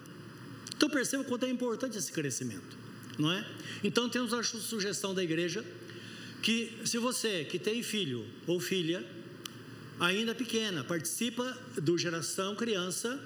[0.75, 2.77] Então perceba quanto é importante esse crescimento,
[3.17, 3.45] não é?
[3.84, 5.63] Então temos a sugestão da igreja
[6.41, 9.06] que se você que tem filho ou filha
[9.99, 13.19] ainda pequena, participa do geração criança,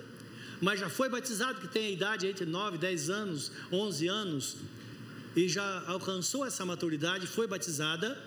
[0.65, 4.58] mas já foi batizado, que tem a idade entre 9, 10 anos, 11 anos,
[5.36, 8.19] e já alcançou essa maturidade, foi batizada,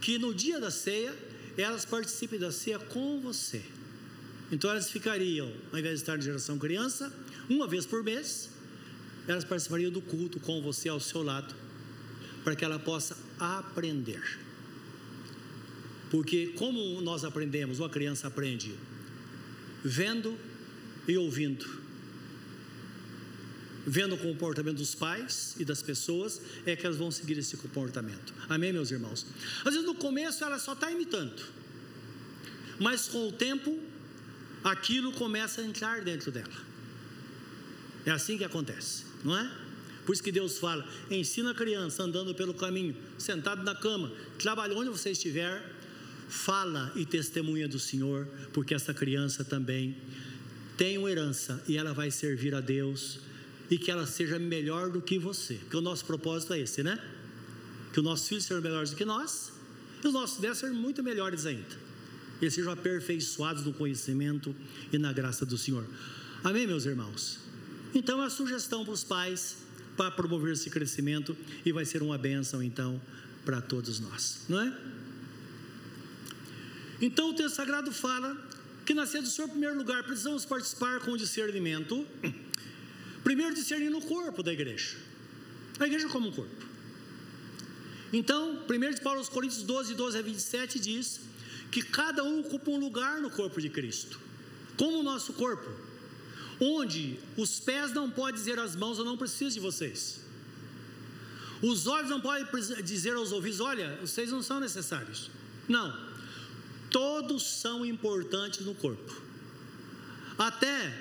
[0.00, 1.12] que no dia da ceia,
[1.56, 3.60] elas participem da ceia com você.
[4.52, 7.12] Então elas ficariam, ao invés de estar de geração criança,
[7.50, 8.50] uma vez por mês,
[9.26, 11.52] elas participariam do culto com você ao seu lado,
[12.44, 14.22] para que ela possa aprender.
[16.08, 18.78] Porque como nós aprendemos, uma criança aprende
[19.84, 20.38] vendo
[21.08, 21.66] e ouvindo.
[23.86, 28.34] Vendo o comportamento dos pais e das pessoas, é que elas vão seguir esse comportamento.
[28.46, 29.26] Amém, meus irmãos?
[29.64, 31.42] Às vezes no começo ela só está imitando,
[32.78, 33.78] mas com o tempo,
[34.62, 36.68] aquilo começa a entrar dentro dela.
[38.04, 39.50] É assim que acontece, não é?
[40.04, 44.74] Por isso que Deus fala: ensina a criança andando pelo caminho, sentado na cama, trabalhe
[44.74, 45.62] onde você estiver,
[46.28, 49.96] fala e testemunha do Senhor, porque essa criança também
[50.98, 53.18] uma herança e ela vai servir a Deus
[53.68, 55.54] e que ela seja melhor do que você.
[55.54, 57.02] Porque o nosso propósito é esse, né?
[57.92, 59.52] Que os nossos filhos sejam melhores do que nós
[60.02, 61.88] e os nossos netos sejam muito melhores ainda.
[62.40, 64.54] Eles sejam aperfeiçoados no conhecimento
[64.92, 65.84] e na graça do Senhor.
[66.44, 67.40] Amém, meus irmãos?
[67.92, 69.56] Então, a sugestão para os pais
[69.96, 73.00] para promover esse crescimento e vai ser uma bênção, então,
[73.44, 74.72] para todos nós, não é?
[77.00, 78.36] Então, o texto sagrado fala
[78.88, 82.06] que nascer do Senhor, em primeiro lugar, precisamos participar com discernimento.
[83.22, 84.96] Primeiro, discernir no corpo da igreja.
[85.78, 86.64] A igreja como um corpo.
[88.10, 91.20] Então, 1 de Paulo aos Coríntios 12, 12 a 27 diz
[91.70, 94.18] que cada um ocupa um lugar no corpo de Cristo.
[94.78, 95.70] Como o nosso corpo.
[96.58, 100.20] Onde os pés não podem dizer às mãos, eu não preciso de vocês.
[101.60, 102.46] Os olhos não podem
[102.82, 105.30] dizer aos ouvidos, olha, vocês não são necessários.
[105.68, 106.07] Não
[106.90, 109.22] todos são importantes no corpo.
[110.38, 110.94] Até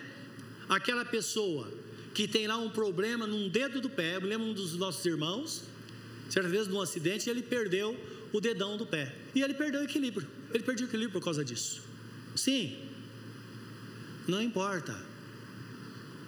[0.68, 1.72] aquela pessoa
[2.14, 5.64] que tem lá um problema num dedo do pé, eu lembro um dos nossos irmãos,
[6.30, 7.96] certa vez num acidente, ele perdeu
[8.34, 9.16] o dedão do pé.
[9.36, 10.28] E ele perdeu o equilíbrio.
[10.54, 11.82] Ele perdeu o equilíbrio por causa disso.
[12.36, 12.78] Sim,
[14.28, 15.00] não importa.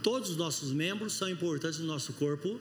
[0.02, 2.60] Todos os nossos membros são importantes no nosso corpo.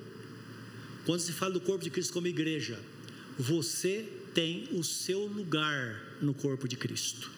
[1.07, 2.79] Quando se fala do corpo de Cristo como igreja,
[3.39, 4.09] você
[4.39, 7.29] tem o seu lugar no corpo de Cristo.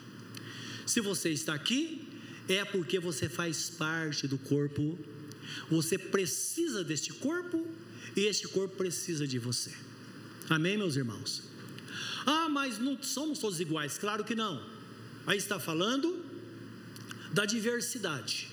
[0.85, 2.07] Se você está aqui,
[2.47, 4.99] é porque você faz parte do corpo,
[5.71, 7.67] você precisa deste corpo
[8.15, 9.73] e este corpo precisa de você.
[10.51, 11.44] Amém, meus irmãos?
[12.27, 14.63] Ah, mas não somos todos iguais, claro que não.
[15.27, 16.23] Aí está falando
[17.33, 18.51] da diversidade.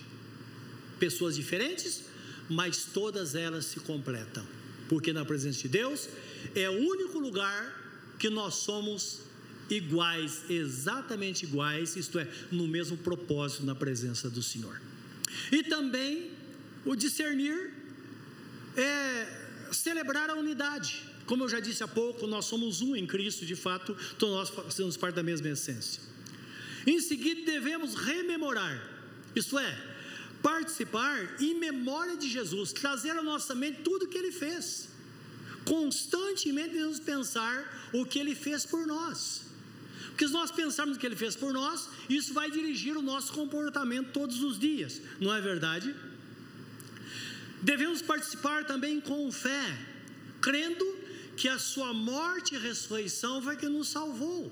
[0.98, 2.06] Pessoas diferentes,
[2.50, 4.48] mas todas elas se completam.
[4.88, 6.08] Porque na presença de Deus
[6.56, 7.87] é o único lugar
[8.18, 9.22] que nós somos
[9.70, 14.82] iguais, exatamente iguais, isto é, no mesmo propósito na presença do Senhor.
[15.51, 16.32] E também
[16.86, 17.74] o discernir
[18.76, 21.03] é celebrar a unidade.
[21.26, 24.49] Como eu já disse há pouco, nós somos um em Cristo, de fato, então nós
[24.49, 26.01] fazemos parte da mesma essência.
[26.86, 28.97] Em seguida, devemos rememorar
[29.38, 29.78] isto é,
[30.41, 34.89] participar em memória de Jesus, trazer à nossa mente tudo que ele fez.
[35.68, 37.55] Constantemente devemos pensar
[37.91, 39.41] o que ele fez por nós.
[40.09, 43.34] Porque se nós pensarmos o que ele fez por nós, isso vai dirigir o nosso
[43.34, 45.93] comportamento todos os dias, não é verdade?
[47.61, 49.78] Devemos participar também com fé,
[50.39, 50.86] crendo
[51.36, 54.51] que a sua morte e ressurreição foi que nos salvou.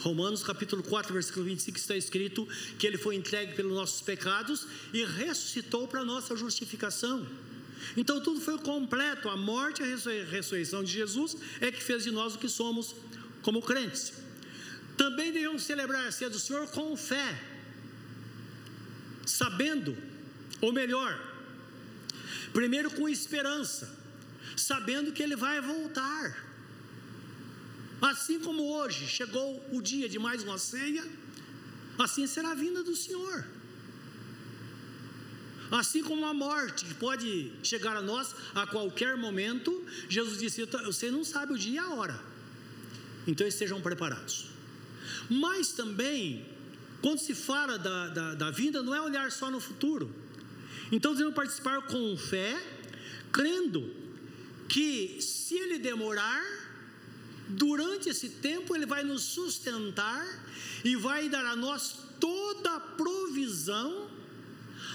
[0.00, 2.46] Romanos capítulo 4, versículo 25 está escrito
[2.78, 7.26] que ele foi entregue pelos nossos pecados e ressuscitou para nossa justificação.
[7.96, 12.10] Então tudo foi completo, a morte e a ressurreição de Jesus é que fez de
[12.10, 12.94] nós o que somos
[13.42, 14.12] como crentes.
[14.96, 17.40] Também devemos celebrar a ceia do Senhor com fé,
[19.24, 19.96] sabendo,
[20.60, 21.12] ou melhor,
[22.52, 23.96] primeiro com esperança,
[24.56, 26.48] sabendo que Ele vai voltar.
[28.00, 31.04] Assim como hoje chegou o dia de mais uma ceia,
[31.98, 33.44] assim será a vinda do Senhor.
[35.70, 41.10] Assim como a morte que pode chegar a nós a qualquer momento, Jesus disse: Você
[41.10, 42.18] não sabe o dia e a hora,
[43.26, 44.46] então estejam preparados.
[45.28, 46.46] Mas também,
[47.02, 50.14] quando se fala da, da, da vinda, não é olhar só no futuro.
[50.90, 52.58] Então devemos participar com fé,
[53.30, 53.94] crendo
[54.68, 56.42] que se ele demorar,
[57.48, 60.26] durante esse tempo ele vai nos sustentar
[60.82, 64.17] e vai dar a nós toda a provisão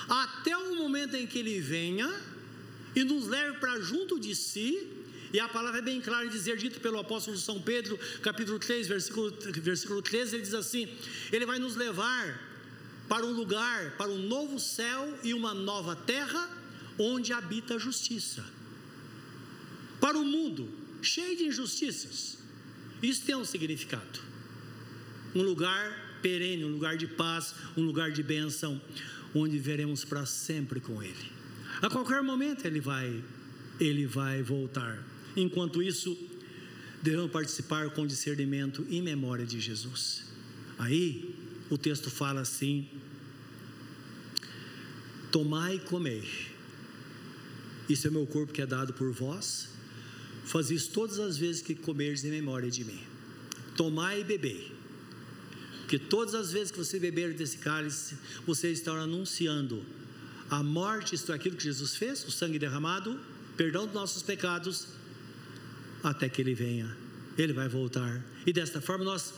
[0.08, 2.12] até o momento em que ele venha
[2.95, 4.88] e nos leve para junto de si.
[5.32, 8.88] E a palavra é bem clara em dizer, dito pelo apóstolo São Pedro, capítulo 3,
[8.88, 9.32] versículo,
[9.62, 10.88] versículo 13, ele diz assim:
[11.32, 12.39] Ele vai nos levar
[13.10, 16.49] para um lugar, para um novo céu e uma nova terra,
[16.99, 18.45] onde habita a justiça.
[19.99, 20.70] Para o mundo
[21.01, 22.38] cheio de injustiças,
[23.01, 24.20] isso tem um significado.
[25.34, 28.82] Um lugar perene, um lugar de paz, um lugar de bênção,
[29.36, 31.32] onde veremos para sempre com Ele.
[31.82, 33.21] A qualquer momento Ele vai,
[33.80, 35.03] Ele vai voltar.
[35.36, 36.17] Enquanto isso,
[37.01, 40.24] devemos participar com discernimento em memória de Jesus.
[40.80, 41.36] Aí,
[41.69, 42.88] o texto fala assim:
[45.32, 46.24] Tomai e comei.
[47.89, 49.69] Isso é meu corpo que é dado por vós.
[50.45, 53.01] Faz isso todas as vezes que comerdes em memória de mim.
[53.76, 54.82] Tomai e bebei.
[55.84, 58.15] Porque todas as vezes que você beber desse cálice,
[58.45, 59.86] você está anunciando
[60.49, 63.19] a morte, isto é aquilo que Jesus fez, o sangue derramado,
[63.57, 64.88] perdão dos nossos pecados,
[66.03, 66.95] até que Ele venha.
[67.38, 68.23] Ele vai voltar.
[68.45, 69.34] E desta forma nós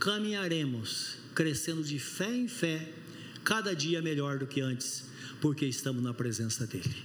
[0.00, 2.92] caminharemos, crescendo de fé em fé,
[3.44, 5.04] cada dia melhor do que antes,
[5.40, 7.04] porque estamos na presença dEle.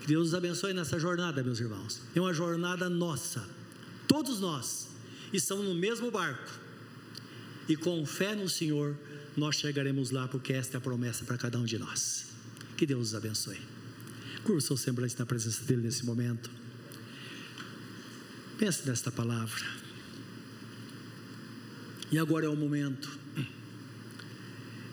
[0.00, 2.00] Que Deus nos abençoe nessa jornada, meus irmãos.
[2.14, 3.46] É uma jornada nossa.
[4.08, 4.88] Todos nós
[5.32, 6.69] estamos no mesmo barco.
[7.70, 8.98] E com fé no Senhor,
[9.36, 12.26] nós chegaremos lá, porque esta é a promessa para cada um de nós.
[12.76, 13.60] Que Deus nos abençoe.
[14.42, 16.50] Curva seu semblante na presença dEle nesse momento.
[18.58, 19.64] Pense nesta palavra.
[22.10, 23.08] E agora é o momento.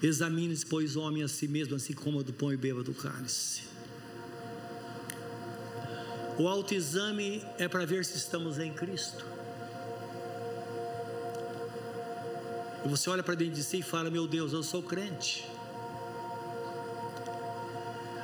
[0.04, 3.64] Examine-se, pois, homem a si mesmo, assim como do pão e beba do cálice.
[6.38, 9.26] O autoexame é para ver se estamos em Cristo.
[12.88, 15.46] E você olha para dentro de si e fala: Meu Deus, eu sou crente.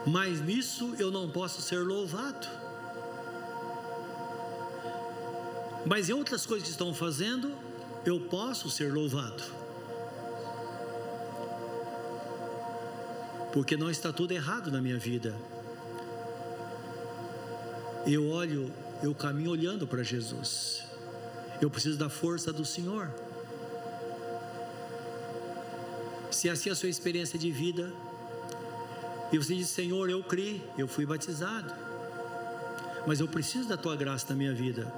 [0.08, 2.48] Mas nisso eu não posso ser louvado.
[5.86, 7.52] Mas em outras coisas que estão fazendo,
[8.06, 9.44] eu posso ser louvado.
[13.52, 15.36] Porque não está tudo errado na minha vida
[18.06, 20.84] eu olho, eu caminho olhando para Jesus.
[21.62, 23.10] Eu preciso da força do Senhor.
[26.34, 27.94] Se assim é a sua experiência de vida,
[29.32, 31.74] e você diz: Senhor, eu criei, eu fui batizado,
[33.06, 34.92] mas eu preciso da tua graça na minha vida.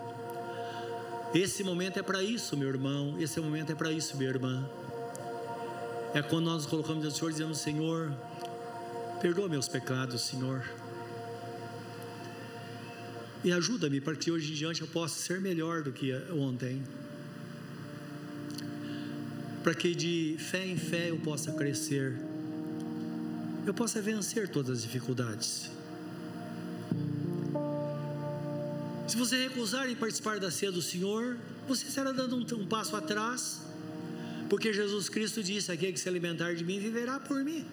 [1.33, 3.15] Esse momento é para isso, meu irmão.
[3.19, 4.69] Esse momento é para isso, minha irmã.
[6.13, 8.13] É quando nós colocamos do Senhor, dizendo: Senhor,
[9.21, 10.63] perdoa meus pecados, Senhor.
[13.43, 16.81] E ajuda-me para que hoje em diante eu possa ser melhor do que ontem.
[19.65, 22.15] Para que de fé em fé eu possa crescer.
[23.65, 25.71] Eu possa vencer todas as dificuldades.
[29.07, 32.95] Se você recusar em participar da ceia do Senhor, você estará dando um, um passo
[32.95, 33.63] atrás,
[34.51, 37.65] porque Jesus Cristo disse: Aquele que se alimentar de mim viverá por mim.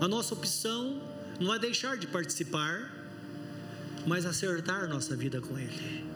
[0.00, 1.02] A nossa opção
[1.38, 2.90] não é deixar de participar,
[4.06, 6.15] mas acertar nossa vida com Ele.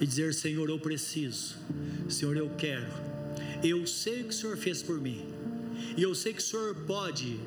[0.00, 1.56] E dizer: Senhor, eu preciso,
[2.08, 2.92] Senhor, eu quero,
[3.62, 5.26] eu sei o que o Senhor fez por mim,
[5.96, 7.38] e eu sei que o Senhor pode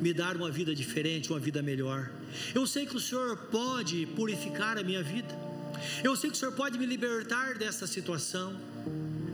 [0.00, 2.10] me dar uma vida diferente, uma vida melhor.
[2.54, 5.36] Eu sei que o Senhor pode purificar a minha vida.
[6.02, 8.56] Eu sei que o Senhor pode me libertar dessa situação.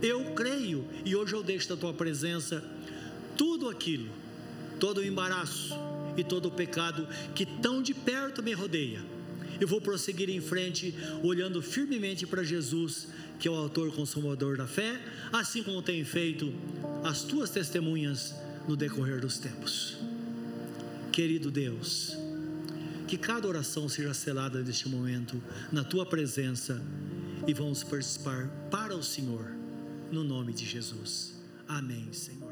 [0.03, 2.62] Eu creio e hoje eu deixo da tua presença
[3.37, 4.11] tudo aquilo,
[4.79, 5.75] todo o embaraço
[6.16, 9.14] e todo o pecado que tão de perto me rodeia.
[9.61, 14.66] Eu vou prosseguir em frente, olhando firmemente para Jesus, que é o autor consumador da
[14.66, 15.00] fé,
[15.32, 16.52] assim como tem feito
[17.02, 18.34] as tuas testemunhas
[18.66, 19.96] no decorrer dos tempos.
[21.12, 22.16] Querido Deus,
[23.07, 25.40] que cada oração seja selada neste momento
[25.70, 26.82] na tua presença
[27.46, 29.46] e vamos participar para o Senhor,
[30.11, 31.34] no nome de Jesus.
[31.68, 32.43] Amém, Senhor.